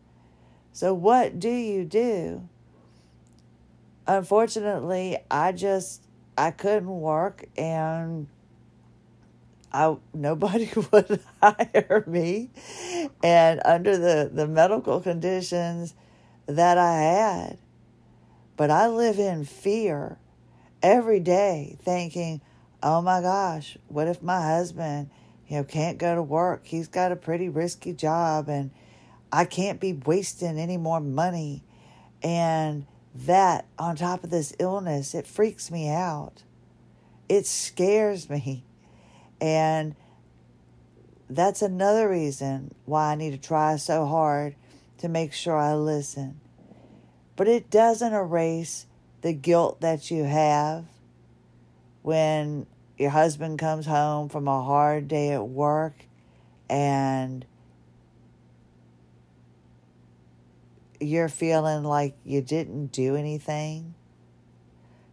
So 0.72 0.94
what 0.94 1.38
do 1.38 1.50
you 1.50 1.84
do? 1.84 2.48
Unfortunately, 4.06 5.18
I 5.30 5.52
just 5.52 6.02
I 6.38 6.50
couldn't 6.50 6.88
work 6.88 7.44
and 7.56 8.26
I 9.73 9.96
nobody 10.14 10.70
would 10.92 11.20
hire 11.42 12.04
me 12.06 12.50
and 13.23 13.61
under 13.64 13.96
the 13.96 14.30
the 14.32 14.46
medical 14.46 15.00
conditions 15.00 15.94
that 16.46 16.78
I 16.78 16.94
had. 16.94 17.58
But 18.56 18.70
I 18.70 18.88
live 18.88 19.18
in 19.18 19.44
fear 19.44 20.18
every 20.82 21.20
day 21.20 21.76
thinking, 21.82 22.40
"Oh 22.82 23.02
my 23.02 23.20
gosh, 23.20 23.76
what 23.88 24.08
if 24.08 24.23
my 24.23 24.40
husband, 24.42 25.11
you 25.49 25.58
know, 25.58 25.64
can't 25.64 25.99
go 25.99 26.14
to 26.14 26.23
work? 26.23 26.62
He's 26.64 26.88
got 26.88 27.12
a 27.12 27.16
pretty 27.16 27.49
risky 27.49 27.92
job 27.92 28.49
and 28.49 28.70
I 29.32 29.44
can't 29.44 29.80
be 29.80 29.92
wasting 29.92 30.58
any 30.58 30.76
more 30.76 31.00
money." 31.00 31.62
And 32.23 32.87
that 33.14 33.66
on 33.78 33.96
top 33.96 34.25
of 34.25 34.30
this 34.30 34.54
illness, 34.58 35.14
it 35.14 35.26
freaks 35.26 35.70
me 35.70 35.88
out. 35.88 36.42
It 37.28 37.46
scares 37.46 38.28
me. 38.30 38.65
And 39.40 39.94
that's 41.28 41.62
another 41.62 42.08
reason 42.08 42.74
why 42.84 43.12
I 43.12 43.14
need 43.16 43.32
to 43.32 43.38
try 43.38 43.76
so 43.76 44.06
hard 44.06 44.54
to 44.98 45.08
make 45.08 45.32
sure 45.32 45.56
I 45.56 45.74
listen. 45.74 46.40
But 47.34 47.48
it 47.48 47.70
doesn't 47.70 48.12
erase 48.12 48.86
the 49.22 49.32
guilt 49.32 49.80
that 49.80 50.10
you 50.10 50.24
have 50.24 50.86
when 52.02 52.66
your 52.96 53.10
husband 53.10 53.58
comes 53.58 53.86
home 53.86 54.28
from 54.28 54.48
a 54.48 54.62
hard 54.62 55.08
day 55.08 55.32
at 55.32 55.46
work 55.46 56.06
and 56.70 57.44
you're 61.00 61.28
feeling 61.28 61.84
like 61.84 62.14
you 62.24 62.40
didn't 62.40 62.92
do 62.92 63.16
anything. 63.16 63.94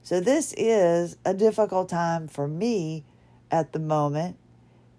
So, 0.02 0.20
this 0.20 0.54
is 0.58 1.18
a 1.26 1.34
difficult 1.34 1.90
time 1.90 2.28
for 2.28 2.48
me 2.48 3.04
at 3.54 3.72
the 3.72 3.80
moment 3.80 4.36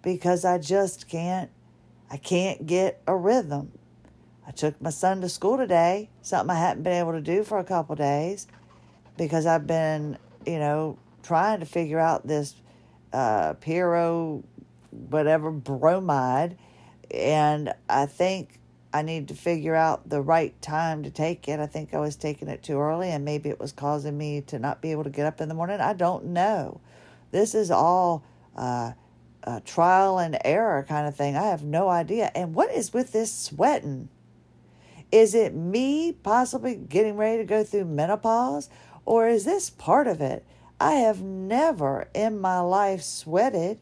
because 0.01 0.45
I 0.45 0.57
just 0.57 1.09
can't 1.09 1.51
I 2.09 2.17
can't 2.17 2.65
get 2.65 3.01
a 3.05 3.15
rhythm. 3.15 3.71
I 4.47 4.51
took 4.51 4.79
my 4.81 4.91
son 4.91 5.21
to 5.21 5.29
school 5.29 5.57
today, 5.57 6.09
something 6.21 6.55
I 6.55 6.59
hadn't 6.59 6.83
been 6.83 6.93
able 6.93 7.11
to 7.13 7.21
do 7.21 7.43
for 7.43 7.57
a 7.59 7.63
couple 7.63 7.95
days 7.95 8.47
because 9.17 9.45
I've 9.45 9.67
been, 9.67 10.17
you 10.45 10.59
know, 10.59 10.97
trying 11.23 11.59
to 11.59 11.65
figure 11.65 11.99
out 11.99 12.25
this 12.25 12.55
uh, 13.11 13.55
whatever 15.09 15.51
bromide 15.51 16.57
and 17.11 17.73
I 17.89 18.05
think 18.05 18.59
I 18.93 19.01
need 19.01 19.27
to 19.27 19.33
figure 19.33 19.75
out 19.75 20.07
the 20.07 20.21
right 20.21 20.59
time 20.61 21.03
to 21.03 21.09
take 21.09 21.49
it. 21.49 21.59
I 21.59 21.65
think 21.65 21.93
I 21.93 21.99
was 21.99 22.15
taking 22.15 22.47
it 22.47 22.63
too 22.63 22.79
early 22.79 23.09
and 23.09 23.25
maybe 23.25 23.49
it 23.49 23.59
was 23.59 23.73
causing 23.73 24.17
me 24.17 24.41
to 24.41 24.59
not 24.59 24.81
be 24.81 24.91
able 24.91 25.03
to 25.03 25.09
get 25.09 25.25
up 25.25 25.41
in 25.41 25.49
the 25.49 25.55
morning. 25.55 25.81
I 25.81 25.93
don't 25.93 26.27
know. 26.27 26.79
This 27.31 27.53
is 27.53 27.71
all 27.71 28.23
uh, 28.55 28.93
a 29.43 29.61
trial 29.61 30.19
and 30.19 30.37
error 30.45 30.85
kind 30.87 31.07
of 31.07 31.15
thing. 31.15 31.35
I 31.35 31.47
have 31.47 31.63
no 31.63 31.89
idea. 31.89 32.31
And 32.35 32.55
what 32.55 32.71
is 32.71 32.93
with 32.93 33.11
this 33.11 33.33
sweating? 33.33 34.09
Is 35.11 35.35
it 35.35 35.53
me 35.53 36.13
possibly 36.13 36.75
getting 36.75 37.17
ready 37.17 37.37
to 37.39 37.45
go 37.45 37.63
through 37.63 37.85
menopause 37.85 38.69
or 39.05 39.27
is 39.27 39.45
this 39.45 39.69
part 39.69 40.07
of 40.07 40.21
it? 40.21 40.45
I 40.79 40.93
have 40.93 41.21
never 41.21 42.09
in 42.13 42.39
my 42.39 42.59
life 42.59 43.03
sweated 43.03 43.79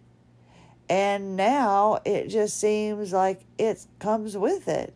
And 0.90 1.36
now 1.36 2.00
it 2.06 2.28
just 2.28 2.60
seems 2.60 3.14
like 3.14 3.42
it 3.58 3.86
comes 4.00 4.38
with 4.38 4.68
it. 4.68 4.94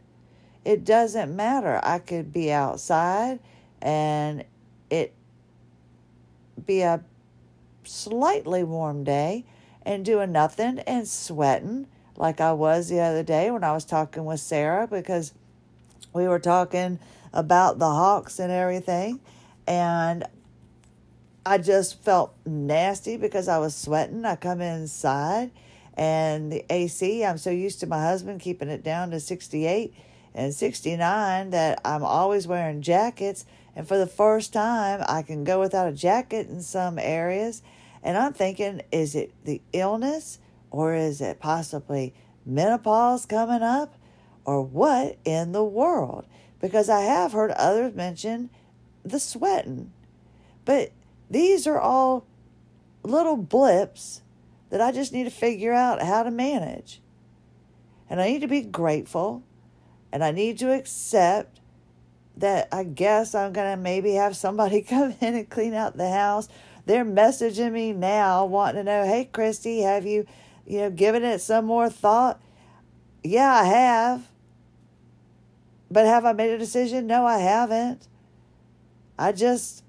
It 0.66 0.84
doesn't 0.84 1.36
matter. 1.36 1.80
I 1.84 2.00
could 2.00 2.34
be 2.34 2.52
outside 2.52 3.40
and 3.82 4.44
it 4.90 5.14
be 6.66 6.82
a 6.82 7.04
slightly 7.84 8.64
warm 8.64 9.04
day 9.04 9.46
and 9.88 10.04
doing 10.04 10.34
nothing 10.34 10.80
and 10.80 11.08
sweating 11.08 11.88
like 12.18 12.42
I 12.42 12.52
was 12.52 12.90
the 12.90 13.00
other 13.00 13.24
day 13.24 13.50
when 13.50 13.64
I 13.64 13.72
was 13.72 13.86
talking 13.86 14.26
with 14.26 14.42
Sarah 14.42 14.86
because 14.86 15.34
we 16.14 16.28
were 16.28 16.40
talking 16.40 17.00
about 17.32 17.80
the 17.80 17.88
Hawks 17.88 18.38
and 18.38 18.52
everything. 18.52 19.22
And 19.66 20.26
I 21.46 21.58
just 21.58 22.04
felt 22.04 22.34
nasty 22.46 23.16
because 23.16 23.48
I 23.48 23.60
was 23.60 23.76
sweating. 23.76 24.26
I 24.26 24.36
come 24.36 24.60
inside 24.60 25.52
and 25.94 26.52
the 26.52 26.66
AC, 26.70 27.24
I'm 27.24 27.38
so 27.38 27.50
used 27.50 27.80
to 27.80 27.88
my 27.88 28.02
husband 28.02 28.42
keeping 28.42 28.68
it 28.68 28.84
down 28.84 29.12
to 29.12 29.22
68 29.22 29.96
and 30.36 30.54
69 30.54 31.52
that 31.52 31.80
I'm 31.86 32.04
always 32.04 32.46
wearing 32.46 32.82
jackets. 32.82 33.46
And 33.74 33.88
for 33.88 33.98
the 33.98 34.06
first 34.06 34.52
time, 34.52 35.02
I 35.08 35.22
can 35.22 35.46
go 35.46 35.62
without 35.62 35.88
a 35.88 35.94
jacket 35.94 36.50
in 36.50 36.62
some 36.62 37.00
areas. 37.00 37.62
And 38.04 38.18
I'm 38.18 38.34
thinking, 38.34 38.82
is 38.92 39.16
it 39.16 39.34
the 39.44 39.62
illness 39.74 40.40
or 40.72 40.94
is 40.94 41.22
it 41.22 41.40
possibly 41.40 42.14
menopause 42.46 43.26
coming 43.26 43.62
up 43.62 43.96
or 44.46 44.62
what 44.62 45.18
in 45.26 45.52
the 45.52 45.64
world? 45.64 46.26
Because 46.60 46.90
I 46.90 47.02
have 47.02 47.34
heard 47.34 47.52
others 47.52 47.94
mention 47.96 48.50
the 49.04 49.20
sweating. 49.20 49.92
But 50.66 50.92
these 51.30 51.68
are 51.68 51.80
all 51.80 52.26
little 53.04 53.38
blips 53.38 54.22
that 54.70 54.82
I 54.82 54.92
just 54.92 55.14
need 55.14 55.24
to 55.24 55.30
figure 55.30 55.74
out 55.74 56.02
how 56.02 56.24
to 56.24 56.32
manage. 56.32 57.02
And 58.10 58.22
I 58.22 58.28
need 58.30 58.42
to 58.42 58.48
be 58.48 58.62
grateful 58.62 59.44
and 60.12 60.24
I 60.24 60.32
need 60.32 60.58
to 60.60 60.74
accept 60.74 61.60
that 62.38 62.68
I 62.72 62.84
guess 62.84 63.34
I'm 63.34 63.52
going 63.52 63.76
to 63.76 63.82
maybe 63.82 64.14
have 64.14 64.38
somebody 64.38 64.82
come 64.84 65.16
in 65.22 65.36
and 65.36 65.50
clean 65.50 65.74
out 65.74 65.98
the 65.98 66.10
house. 66.10 66.48
They're 66.88 67.06
messaging 67.06 67.74
me 67.74 67.92
now 67.92 68.46
wanting 68.46 68.78
to 68.78 68.84
know, 68.84 69.06
"Hey 69.06 69.26
Christie, 69.26 69.82
have 69.82 70.06
you, 70.06 70.26
you 70.66 70.80
know, 70.80 70.90
given 70.90 71.24
it 71.24 71.40
some 71.40 71.66
more 71.66 71.90
thought?" 71.90 72.42
Yeah, 73.24 73.54
I 73.54 73.66
have. 73.66 74.28
But 75.92 76.06
have 76.06 76.26
I 76.26 76.32
made 76.32 76.52
a 76.52 76.58
decision? 76.58 77.06
No, 77.06 77.26
I 77.26 77.40
haven't. 77.40 78.08
I 79.20 79.34
just 79.34 79.84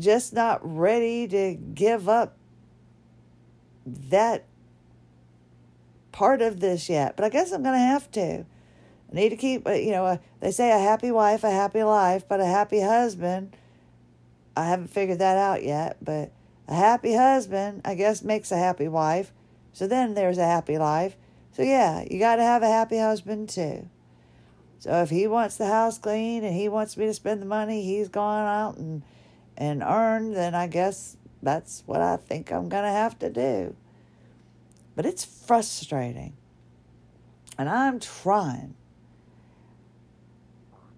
just 0.00 0.32
not 0.32 0.60
ready 0.62 1.26
to 1.28 1.54
give 1.54 2.08
up 2.08 2.36
that 3.86 4.44
part 6.12 6.40
of 6.40 6.60
this 6.60 6.88
yet. 6.88 7.14
But 7.16 7.26
I 7.26 7.28
guess 7.28 7.52
I'm 7.52 7.62
going 7.62 7.74
to 7.74 7.78
have 7.78 8.10
to. 8.12 8.46
I 9.10 9.14
need 9.14 9.30
to 9.30 9.36
keep, 9.36 9.66
uh, 9.66 9.72
you 9.72 9.90
know, 9.90 10.06
uh, 10.06 10.16
they 10.40 10.50
say 10.50 10.70
a 10.70 10.78
happy 10.78 11.10
wife, 11.10 11.44
a 11.44 11.50
happy 11.50 11.82
life, 11.82 12.26
but 12.28 12.40
a 12.40 12.46
happy 12.46 12.80
husband. 12.80 13.56
I 14.56 14.64
haven't 14.64 14.88
figured 14.88 15.18
that 15.18 15.36
out 15.36 15.62
yet, 15.62 15.98
but 16.02 16.32
a 16.66 16.74
happy 16.74 17.14
husband, 17.14 17.82
I 17.84 17.94
guess, 17.94 18.22
makes 18.22 18.50
a 18.50 18.56
happy 18.56 18.88
wife. 18.88 19.32
So 19.72 19.86
then 19.86 20.14
there's 20.14 20.38
a 20.38 20.46
happy 20.46 20.78
life. 20.78 21.16
So 21.52 21.62
yeah, 21.62 22.04
you 22.10 22.18
got 22.18 22.36
to 22.36 22.42
have 22.42 22.62
a 22.62 22.68
happy 22.68 22.98
husband 22.98 23.48
too. 23.48 23.88
So 24.78 25.02
if 25.02 25.10
he 25.10 25.26
wants 25.26 25.56
the 25.56 25.66
house 25.66 25.98
clean 25.98 26.44
and 26.44 26.54
he 26.54 26.68
wants 26.68 26.96
me 26.96 27.06
to 27.06 27.14
spend 27.14 27.42
the 27.42 27.46
money 27.46 27.82
he's 27.82 28.08
gone 28.08 28.46
out 28.46 28.76
and 28.78 29.02
and 29.56 29.82
earned, 29.82 30.36
then 30.36 30.54
I 30.54 30.66
guess 30.66 31.16
that's 31.42 31.82
what 31.86 32.02
I 32.02 32.16
think 32.16 32.52
I'm 32.52 32.68
going 32.68 32.84
to 32.84 32.90
have 32.90 33.18
to 33.20 33.30
do. 33.30 33.74
But 34.94 35.06
it's 35.06 35.24
frustrating. 35.24 36.34
And 37.58 37.68
I'm 37.68 38.00
trying. 38.00 38.74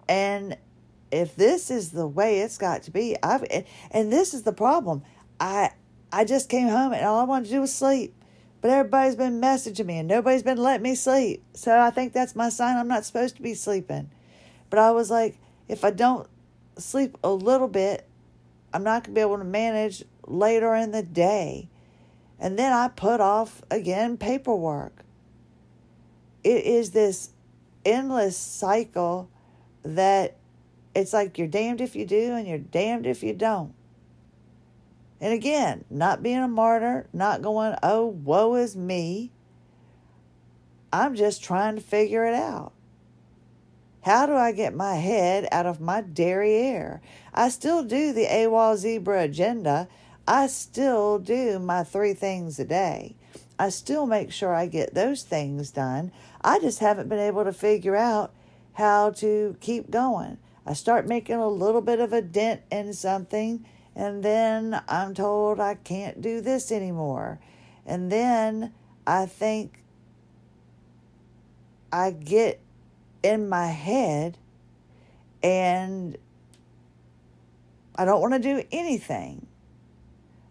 And 0.07 0.57
if 1.11 1.35
this 1.35 1.71
is 1.71 1.91
the 1.91 2.07
way 2.07 2.41
it's 2.41 2.57
got 2.57 2.83
to 2.83 2.91
be, 2.91 3.15
I've 3.23 3.43
and 3.91 4.11
this 4.11 4.33
is 4.33 4.43
the 4.43 4.53
problem. 4.53 5.03
I 5.39 5.71
I 6.11 6.25
just 6.25 6.49
came 6.49 6.67
home 6.67 6.93
and 6.93 7.05
all 7.05 7.19
I 7.19 7.23
wanted 7.23 7.45
to 7.45 7.51
do 7.51 7.61
was 7.61 7.73
sleep. 7.73 8.15
But 8.61 8.71
everybody's 8.71 9.15
been 9.15 9.39
messaging 9.39 9.85
me 9.85 9.99
and 9.99 10.07
nobody's 10.07 10.43
been 10.43 10.57
letting 10.57 10.83
me 10.83 10.95
sleep. 10.95 11.43
So 11.53 11.79
I 11.79 11.91
think 11.91 12.11
that's 12.11 12.35
my 12.35 12.49
sign 12.49 12.75
I'm 12.75 12.89
not 12.89 13.05
supposed 13.05 13.37
to 13.37 13.41
be 13.41 13.53
sleeping. 13.53 14.09
But 14.69 14.79
I 14.79 14.91
was 14.91 15.09
like, 15.09 15.37
if 15.69 15.85
I 15.85 15.91
don't 15.91 16.27
sleep 16.77 17.17
a 17.23 17.31
little 17.31 17.69
bit, 17.69 18.05
I'm 18.73 18.83
not 18.83 19.03
going 19.03 19.15
to 19.15 19.19
be 19.19 19.21
able 19.21 19.37
to 19.37 19.45
manage 19.45 20.03
later 20.27 20.75
in 20.75 20.91
the 20.91 21.03
day. 21.03 21.69
And 22.37 22.59
then 22.59 22.73
I 22.73 22.89
put 22.89 23.21
off 23.21 23.61
again 23.71 24.17
paperwork. 24.17 25.03
It 26.43 26.65
is 26.65 26.91
this 26.91 27.29
endless 27.85 28.37
cycle 28.37 29.29
that 29.83 30.35
it's 30.95 31.13
like 31.13 31.37
you're 31.37 31.47
damned 31.47 31.81
if 31.81 31.95
you 31.95 32.05
do 32.05 32.33
and 32.33 32.47
you're 32.47 32.57
damned 32.57 33.05
if 33.05 33.23
you 33.23 33.33
don't. 33.33 33.73
And 35.21 35.33
again, 35.33 35.83
not 35.89 36.23
being 36.23 36.39
a 36.39 36.47
martyr, 36.47 37.07
not 37.11 37.41
going, 37.41 37.75
oh, 37.83 38.05
woe 38.05 38.55
is 38.55 38.75
me. 38.75 39.31
I'm 40.91 41.15
just 41.15 41.43
trying 41.43 41.75
to 41.75 41.81
figure 41.81 42.25
it 42.25 42.33
out. 42.33 42.71
How 44.03 44.25
do 44.25 44.33
I 44.33 44.53
get 44.53 44.73
my 44.73 44.95
head 44.95 45.47
out 45.51 45.65
of 45.65 45.81
my 45.81 46.01
derriere? 46.01 47.01
I 47.33 47.49
still 47.49 47.83
do 47.83 48.13
the 48.13 48.25
AWOL 48.25 48.77
Zebra 48.77 49.23
agenda. 49.23 49.87
I 50.27 50.47
still 50.47 51.19
do 51.19 51.59
my 51.59 51.83
three 51.83 52.13
things 52.13 52.59
a 52.59 52.65
day. 52.65 53.15
I 53.59 53.69
still 53.69 54.05
make 54.05 54.31
sure 54.31 54.55
I 54.55 54.67
get 54.67 54.93
those 54.93 55.23
things 55.23 55.69
done. 55.69 56.13
I 56.41 56.59
just 56.59 56.79
haven't 56.79 57.09
been 57.09 57.19
able 57.19 57.43
to 57.43 57.51
figure 57.51 57.97
out 57.97 58.31
how 58.73 59.11
to 59.11 59.57
keep 59.59 59.91
going. 59.91 60.37
I 60.69 60.73
start 60.73 61.07
making 61.07 61.37
a 61.37 61.47
little 61.47 61.81
bit 61.81 61.99
of 61.99 62.13
a 62.13 62.21
dent 62.21 62.61
in 62.71 62.93
something 62.93 63.65
and 63.95 64.21
then 64.21 64.79
I'm 64.87 65.15
told 65.15 65.59
I 65.59 65.73
can't 65.73 66.21
do 66.21 66.41
this 66.41 66.71
anymore. 66.71 67.39
And 67.87 68.11
then 68.11 68.71
I 69.07 69.25
think 69.25 69.81
I 71.91 72.11
get 72.11 72.61
in 73.23 73.49
my 73.49 73.65
head 73.65 74.37
and 75.41 76.15
I 77.95 78.05
don't 78.05 78.21
want 78.21 78.35
to 78.35 78.39
do 78.39 78.63
anything. 78.71 79.47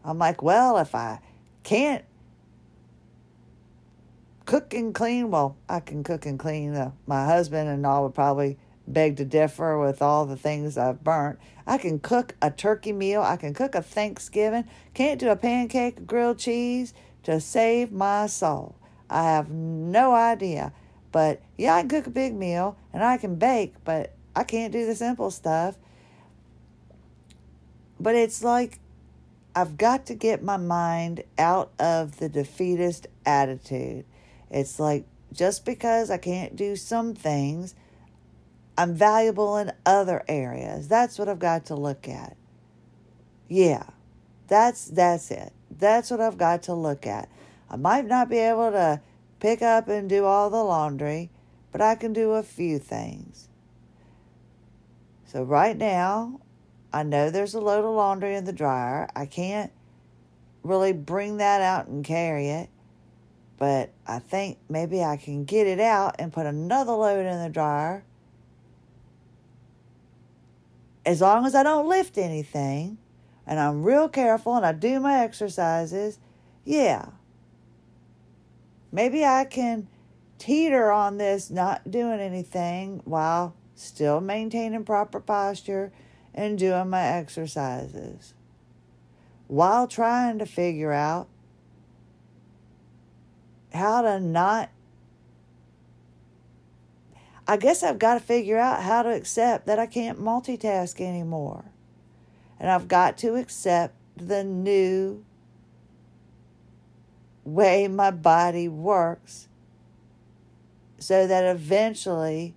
I'm 0.04 0.18
like, 0.18 0.42
well, 0.42 0.78
if 0.78 0.96
I 0.96 1.20
can't 1.62 2.04
cook 4.46 4.74
and 4.74 4.92
clean, 4.92 5.30
well, 5.30 5.56
I 5.68 5.78
can 5.78 6.02
cook 6.02 6.26
and 6.26 6.40
clean. 6.40 6.74
Uh, 6.74 6.90
my 7.06 7.24
husband 7.24 7.68
and 7.68 7.86
all 7.86 8.02
would 8.02 8.16
probably 8.16 8.58
beg 8.92 9.16
to 9.18 9.24
differ 9.24 9.78
with 9.78 10.02
all 10.02 10.26
the 10.26 10.36
things 10.36 10.78
I've 10.78 11.04
burnt. 11.04 11.38
I 11.66 11.78
can 11.78 11.98
cook 11.98 12.34
a 12.40 12.50
turkey 12.50 12.92
meal. 12.92 13.22
I 13.22 13.36
can 13.36 13.54
cook 13.54 13.74
a 13.74 13.82
Thanksgiving. 13.82 14.64
Can't 14.94 15.20
do 15.20 15.30
a 15.30 15.36
pancake, 15.36 16.06
grilled 16.06 16.38
cheese 16.38 16.94
to 17.24 17.40
save 17.40 17.92
my 17.92 18.26
soul. 18.26 18.74
I 19.10 19.24
have 19.24 19.50
no 19.50 20.14
idea. 20.14 20.72
But 21.12 21.40
yeah, 21.56 21.74
I 21.74 21.80
can 21.80 21.88
cook 21.88 22.06
a 22.06 22.10
big 22.10 22.34
meal 22.34 22.76
and 22.92 23.02
I 23.02 23.16
can 23.18 23.36
bake, 23.36 23.74
but 23.84 24.14
I 24.34 24.44
can't 24.44 24.72
do 24.72 24.86
the 24.86 24.94
simple 24.94 25.30
stuff. 25.30 25.76
But 28.00 28.14
it's 28.14 28.42
like 28.42 28.78
I've 29.54 29.76
got 29.76 30.06
to 30.06 30.14
get 30.14 30.42
my 30.42 30.56
mind 30.56 31.24
out 31.36 31.72
of 31.78 32.18
the 32.18 32.28
defeatist 32.28 33.08
attitude. 33.26 34.04
It's 34.50 34.78
like 34.78 35.04
just 35.32 35.64
because 35.64 36.10
I 36.10 36.18
can't 36.18 36.54
do 36.56 36.76
some 36.76 37.14
things 37.14 37.74
I'm 38.78 38.94
valuable 38.94 39.56
in 39.56 39.72
other 39.84 40.22
areas. 40.28 40.86
That's 40.86 41.18
what 41.18 41.28
I've 41.28 41.40
got 41.40 41.66
to 41.66 41.74
look 41.74 42.08
at. 42.08 42.36
Yeah. 43.48 43.82
That's 44.46 44.86
that's 44.86 45.32
it. 45.32 45.52
That's 45.70 46.12
what 46.12 46.20
I've 46.20 46.38
got 46.38 46.62
to 46.64 46.74
look 46.74 47.04
at. 47.04 47.28
I 47.68 47.76
might 47.76 48.06
not 48.06 48.30
be 48.30 48.38
able 48.38 48.70
to 48.70 49.00
pick 49.40 49.62
up 49.62 49.88
and 49.88 50.08
do 50.08 50.24
all 50.24 50.48
the 50.48 50.62
laundry, 50.62 51.30
but 51.72 51.80
I 51.80 51.96
can 51.96 52.12
do 52.12 52.32
a 52.32 52.42
few 52.42 52.78
things. 52.78 53.48
So 55.26 55.42
right 55.42 55.76
now, 55.76 56.40
I 56.92 57.02
know 57.02 57.30
there's 57.30 57.54
a 57.54 57.60
load 57.60 57.84
of 57.84 57.94
laundry 57.94 58.36
in 58.36 58.44
the 58.44 58.52
dryer. 58.52 59.08
I 59.14 59.26
can't 59.26 59.72
really 60.62 60.92
bring 60.92 61.38
that 61.38 61.60
out 61.60 61.88
and 61.88 62.04
carry 62.04 62.48
it, 62.48 62.70
but 63.58 63.90
I 64.06 64.20
think 64.20 64.58
maybe 64.70 65.02
I 65.02 65.16
can 65.16 65.44
get 65.44 65.66
it 65.66 65.80
out 65.80 66.14
and 66.20 66.32
put 66.32 66.46
another 66.46 66.92
load 66.92 67.26
in 67.26 67.42
the 67.42 67.50
dryer 67.50 68.04
as 71.08 71.22
long 71.22 71.46
as 71.46 71.54
I 71.54 71.62
don't 71.62 71.88
lift 71.88 72.18
anything 72.18 72.98
and 73.46 73.58
I'm 73.58 73.82
real 73.82 74.10
careful 74.10 74.56
and 74.56 74.66
I 74.66 74.72
do 74.72 75.00
my 75.00 75.20
exercises, 75.20 76.18
yeah. 76.66 77.06
Maybe 78.92 79.24
I 79.24 79.46
can 79.46 79.88
teeter 80.36 80.92
on 80.92 81.16
this 81.16 81.48
not 81.48 81.90
doing 81.90 82.20
anything 82.20 83.00
while 83.06 83.54
still 83.74 84.20
maintaining 84.20 84.84
proper 84.84 85.18
posture 85.18 85.92
and 86.34 86.58
doing 86.58 86.90
my 86.90 87.04
exercises 87.04 88.34
while 89.46 89.88
trying 89.88 90.38
to 90.40 90.44
figure 90.46 90.92
out 90.92 91.26
how 93.72 94.02
to 94.02 94.20
not 94.20 94.68
I 97.48 97.56
guess 97.56 97.82
I've 97.82 97.98
got 97.98 98.14
to 98.14 98.20
figure 98.20 98.58
out 98.58 98.82
how 98.82 99.02
to 99.02 99.08
accept 99.08 99.66
that 99.66 99.78
I 99.78 99.86
can't 99.86 100.20
multitask 100.20 101.00
anymore. 101.00 101.64
And 102.60 102.70
I've 102.70 102.88
got 102.88 103.16
to 103.18 103.36
accept 103.36 103.94
the 104.16 104.44
new 104.44 105.24
way 107.44 107.88
my 107.88 108.10
body 108.10 108.68
works 108.68 109.48
so 110.98 111.26
that 111.26 111.44
eventually 111.44 112.54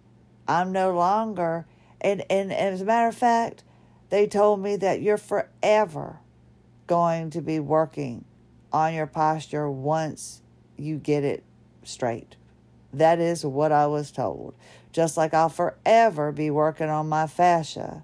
I'm 0.47 0.73
no 0.73 0.93
longer 0.93 1.65
and, 2.01 2.21
and, 2.29 2.51
and 2.51 2.73
as 2.73 2.81
a 2.81 2.85
matter 2.85 3.07
of 3.07 3.15
fact, 3.15 3.63
they 4.09 4.27
told 4.27 4.59
me 4.59 4.75
that 4.77 5.01
you're 5.01 5.17
forever 5.17 6.19
going 6.87 7.29
to 7.29 7.41
be 7.41 7.59
working 7.59 8.25
on 8.73 8.93
your 8.93 9.07
posture 9.07 9.69
once 9.69 10.41
you 10.77 10.97
get 10.97 11.23
it 11.23 11.43
straight. 11.83 12.35
That 12.91 13.19
is 13.19 13.45
what 13.45 13.71
I 13.71 13.87
was 13.87 14.11
told. 14.11 14.55
Just 14.91 15.17
like 15.17 15.33
I'll 15.33 15.49
forever 15.49 16.31
be 16.31 16.49
working 16.49 16.89
on 16.89 17.07
my 17.07 17.27
fascia. 17.27 18.03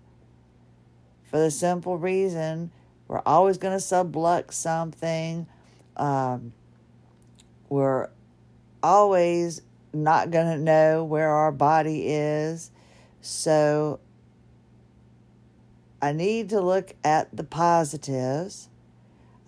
For 1.23 1.37
the 1.37 1.51
simple 1.51 1.97
reason 1.97 2.71
we're 3.07 3.21
always 3.25 3.57
going 3.57 3.77
to 3.77 3.83
sublux 3.83 4.53
something. 4.53 5.47
Um, 5.95 6.53
we're 7.69 8.09
always 8.83 9.61
not 9.93 10.29
going 10.29 10.57
to 10.57 10.61
know 10.61 11.03
where 11.03 11.29
our 11.29 11.51
body 11.51 12.07
is. 12.07 12.69
So 13.21 13.99
I 16.01 16.11
need 16.11 16.49
to 16.49 16.59
look 16.59 16.93
at 17.03 17.35
the 17.35 17.43
positives. 17.43 18.69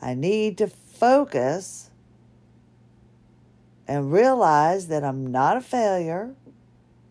I 0.02 0.13
need 0.13 0.58
to 0.60 0.67
focus 0.67 1.89
and 3.88 4.12
realize 4.12 4.88
that 4.88 5.04
I'm 5.04 5.28
not 5.32 5.58
a 5.58 5.62
failure 5.62 6.34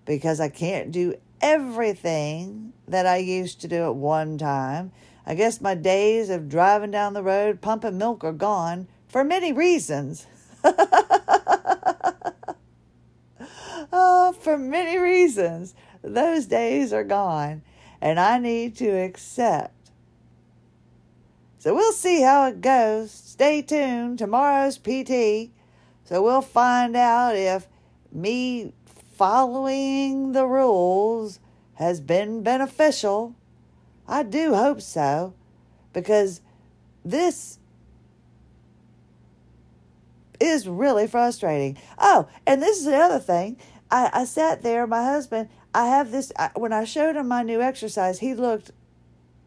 because 0.08 0.40
I 0.40 0.48
can't 0.48 0.90
do 0.90 1.14
everything 1.42 2.72
that 2.88 3.04
I 3.04 3.18
used 3.18 3.60
to 3.60 3.68
do 3.68 3.84
at 3.84 3.94
one 3.94 4.38
time. 4.38 4.90
I 5.26 5.34
guess 5.34 5.60
my 5.60 5.74
days 5.74 6.30
of 6.30 6.48
driving 6.48 6.90
down 6.90 7.12
the 7.12 7.22
road 7.22 7.60
pumping 7.60 7.98
milk 7.98 8.24
are 8.24 8.32
gone 8.32 8.88
for 9.06 9.22
many 9.22 9.52
reasons. 9.52 10.26
oh, 13.92 14.34
for 14.40 14.56
many 14.56 14.96
reasons. 14.98 15.74
Those 16.00 16.46
days 16.46 16.90
are 16.94 17.04
gone, 17.04 17.60
and 18.00 18.18
I 18.18 18.38
need 18.38 18.76
to 18.76 18.88
accept. 18.88 19.90
So 21.58 21.74
we'll 21.74 21.92
see 21.92 22.22
how 22.22 22.46
it 22.46 22.62
goes. 22.62 23.10
Stay 23.10 23.60
tuned. 23.60 24.18
Tomorrow's 24.18 24.78
PT. 24.78 25.50
So 26.04 26.22
we'll 26.22 26.40
find 26.40 26.96
out 26.96 27.36
if 27.36 27.68
me 28.10 28.72
following 29.18 30.32
the 30.32 30.46
rules 30.46 31.40
has 31.74 32.00
been 32.00 32.42
beneficial. 32.42 33.34
I 34.06 34.22
do 34.22 34.54
hope 34.54 34.80
so, 34.80 35.34
because 35.92 36.40
this 37.04 37.58
is 40.40 40.68
really 40.68 41.08
frustrating. 41.08 41.76
Oh, 41.98 42.28
and 42.46 42.62
this 42.62 42.78
is 42.78 42.84
the 42.84 42.96
other 42.96 43.18
thing. 43.18 43.56
I, 43.90 44.08
I 44.12 44.24
sat 44.24 44.62
there, 44.62 44.86
my 44.86 45.02
husband, 45.02 45.48
I 45.74 45.88
have 45.88 46.12
this, 46.12 46.30
I, 46.38 46.50
when 46.54 46.72
I 46.72 46.84
showed 46.84 47.16
him 47.16 47.26
my 47.26 47.42
new 47.42 47.60
exercise, 47.60 48.20
he 48.20 48.34
looked 48.34 48.70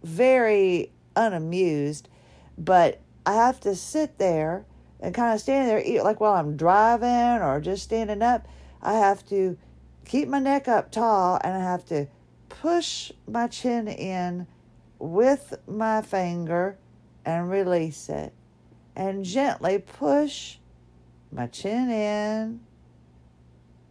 very 0.04 0.92
unamused, 1.16 2.10
but 2.58 3.00
I 3.26 3.36
have 3.36 3.60
to 3.62 3.76
sit 3.76 4.18
there 4.18 4.66
and 5.00 5.16
kind 5.16 5.34
of 5.34 5.40
stand 5.40 5.70
there, 5.70 6.04
like 6.04 6.20
while 6.20 6.34
I'm 6.34 6.58
driving 6.58 7.42
or 7.42 7.62
just 7.62 7.84
standing 7.84 8.22
up. 8.22 8.48
I 8.82 8.94
have 8.94 9.26
to 9.30 9.58
keep 10.06 10.28
my 10.28 10.39
neck 10.39 10.67
up 10.67 10.91
tall 10.91 11.39
and 11.44 11.54
I 11.54 11.60
have 11.60 11.86
to 11.86 12.08
push 12.50 13.12
my 13.28 13.48
chin 13.48 13.88
in 13.88 14.48
with 15.00 15.54
my 15.67 16.02
finger 16.02 16.78
and 17.26 17.50
release 17.50 18.10
it. 18.10 18.34
And 18.96 19.24
gently 19.24 19.80
push 19.80 20.58
my 21.32 21.48
chin 21.48 21.89
in 21.89 22.60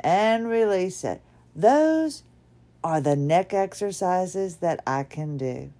and 0.01 0.49
release 0.49 1.05
it. 1.05 1.23
Those 1.55 2.23
are 2.83 3.01
the 3.01 3.17
neck 3.17 3.53
exercises 3.53 4.57
that 4.57 4.83
I 4.87 5.05
can 5.05 5.37
do. 5.37 5.73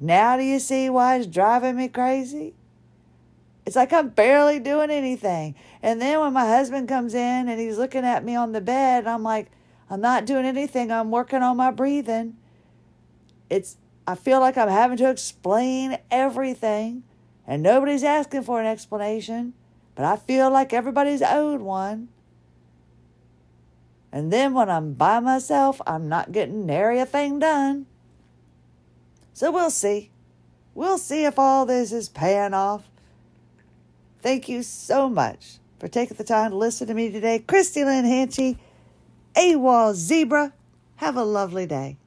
Now, 0.00 0.36
do 0.36 0.42
you 0.42 0.58
see 0.58 0.90
why 0.90 1.16
it's 1.16 1.26
driving 1.26 1.76
me 1.76 1.88
crazy? 1.88 2.54
It's 3.66 3.76
like 3.76 3.92
I'm 3.92 4.10
barely 4.10 4.58
doing 4.58 4.90
anything. 4.90 5.54
And 5.82 6.00
then 6.00 6.20
when 6.20 6.32
my 6.32 6.46
husband 6.46 6.88
comes 6.88 7.14
in 7.14 7.48
and 7.48 7.58
he's 7.58 7.78
looking 7.78 8.04
at 8.04 8.24
me 8.24 8.36
on 8.36 8.52
the 8.52 8.60
bed, 8.60 9.06
I'm 9.06 9.22
like, 9.22 9.50
I'm 9.88 10.00
not 10.00 10.26
doing 10.26 10.44
anything. 10.44 10.90
I'm 10.90 11.10
working 11.10 11.42
on 11.42 11.56
my 11.56 11.70
breathing. 11.70 12.36
It's 13.48 13.76
I 14.06 14.14
feel 14.16 14.40
like 14.40 14.58
I'm 14.58 14.68
having 14.68 14.98
to 14.98 15.10
explain 15.10 15.98
everything 16.10 17.04
and 17.46 17.62
nobody's 17.62 18.04
asking 18.04 18.42
for 18.42 18.60
an 18.60 18.66
explanation, 18.66 19.54
but 19.94 20.04
I 20.04 20.16
feel 20.16 20.50
like 20.50 20.72
everybody's 20.72 21.22
owed 21.22 21.60
one. 21.60 22.08
And 24.12 24.32
then 24.32 24.54
when 24.54 24.70
I'm 24.70 24.92
by 24.92 25.20
myself, 25.20 25.80
I'm 25.86 26.08
not 26.08 26.32
getting 26.32 26.66
nary 26.66 27.00
a 27.00 27.06
thing 27.06 27.38
done. 27.38 27.86
So 29.32 29.50
we'll 29.50 29.70
see. 29.70 30.10
We'll 30.74 30.98
see 30.98 31.24
if 31.24 31.38
all 31.38 31.66
this 31.66 31.92
is 31.92 32.08
paying 32.08 32.54
off. 32.54 32.84
Thank 34.24 34.48
you 34.48 34.62
so 34.62 35.10
much 35.10 35.58
for 35.78 35.86
taking 35.86 36.16
the 36.16 36.24
time 36.24 36.52
to 36.52 36.56
listen 36.56 36.86
to 36.86 36.94
me 36.94 37.10
today. 37.10 37.40
Christie 37.40 37.84
Lynn 37.84 38.06
Hanchey, 38.06 38.56
AWOL 39.36 39.92
Zebra. 39.92 40.54
Have 40.96 41.18
a 41.18 41.24
lovely 41.24 41.66
day. 41.66 41.98